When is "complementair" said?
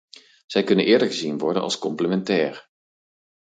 1.77-2.69